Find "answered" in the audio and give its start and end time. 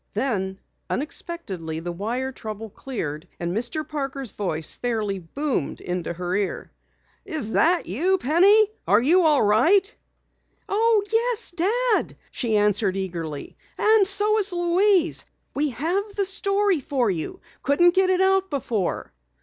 12.57-12.97